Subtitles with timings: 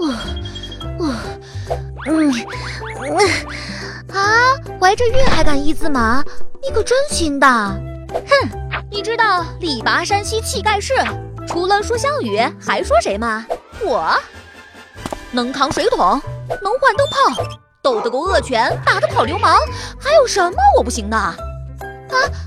[0.00, 0.08] 哇
[0.98, 1.14] 哇，
[2.06, 2.32] 嗯
[4.12, 6.22] 啊，怀着孕还敢一字马，
[6.62, 7.46] 你可真行的！
[7.46, 8.48] 哼，
[8.90, 10.94] 你知道力拔山兮气盖世，
[11.46, 13.46] 除了说项羽还说谁吗？
[13.84, 14.12] 我
[15.30, 16.20] 能扛水桶，
[16.62, 17.44] 能换灯泡，
[17.82, 19.56] 斗得过恶犬，打得跑流氓，
[19.98, 21.16] 还有什么我不行的？
[21.16, 21.36] 啊，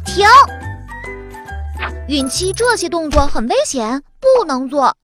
[0.06, 0.28] 停！
[2.08, 4.96] 孕期这些动作很危险，不能做。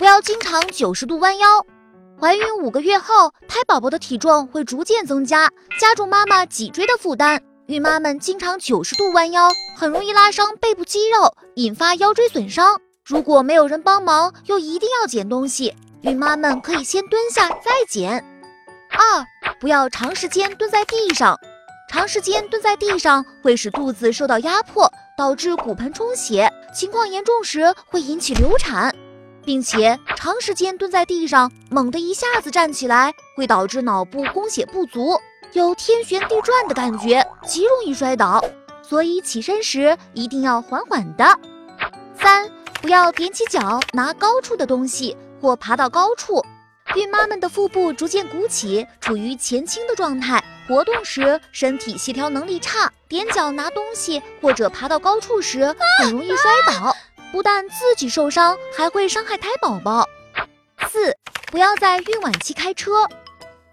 [0.00, 1.46] 不要经常九十度弯腰。
[2.18, 5.46] 怀孕五个月后，胎宝宝的体重会逐渐增加，
[5.78, 7.38] 加重妈妈脊椎的负担。
[7.66, 12.80] 孕妈们经常九十度弯腰，很容易拉伤背部肌肉，引发腰椎损伤。
[13.04, 18.24] 如果没有人帮忙，又一定要捡东西，孕妈们可以先蹲下再捡。
[18.92, 21.38] 二，不要长时间蹲在地上，
[21.90, 28.94] 长时间蹲在地上会使肚子受到压迫，导致骨盆充血，情况严重时会引起流产。
[29.50, 35.20] 并且长时间蹲在地上，猛地一下子站起来，会导致脑部供血不足，
[35.54, 38.40] 有天旋地转的感觉，极容易摔倒。
[38.80, 41.24] 所以起身时一定要缓缓的。
[42.16, 42.48] 三，
[42.80, 46.40] 不要踮起脚拿高处的东西或爬到高处。
[46.94, 56.96] 孕妈们的腹部逐渐鼓起，处于前倾的状态，活动时身体协调能力差，踮脚拿东西或者爬到高处时很容易摔倒。
[57.32, 60.08] 不但自己受伤，还会伤害胎宝宝。
[60.88, 61.14] 四，
[61.50, 62.92] 不要在孕晚期开车。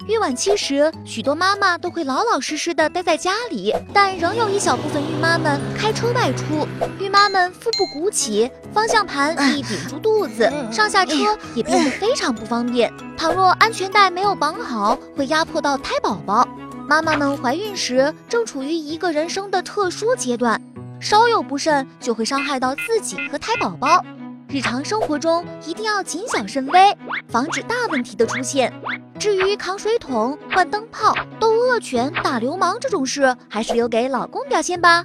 [0.08, 6.67] 孕晚期时，许多妈妈都会老老实实的待在家里，但仍有一小部分孕妈们开车外出。
[6.99, 11.16] 孕妈们腹部鼓起，方向盘易顶住肚子，上下车
[11.55, 12.94] 也变得非常不方便。
[13.17, 16.47] 倘若安全带没有绑好，会压迫到胎宝宝。
[16.88, 20.61] 妈妈们怀孕时正处于一个人生的特殊阶段。
[21.00, 24.03] 稍有不慎，就会伤害到自己和胎宝宝。
[24.50, 28.73] 日常生活中一定要谨小慎微，防止大问题的出现。
[29.20, 35.04] 至于扛水桶、换灯泡、斗恶犬、打流氓这种事，还是留给老公表现吧。